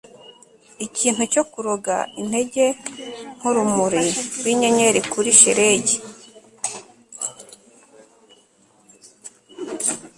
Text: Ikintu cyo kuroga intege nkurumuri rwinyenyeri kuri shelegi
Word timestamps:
Ikintu 0.85 1.23
cyo 1.33 1.43
kuroga 1.51 1.95
intege 2.21 2.65
nkurumuri 3.37 4.05
rwinyenyeri 4.37 5.01
kuri 5.11 5.31
shelegi 5.39 5.97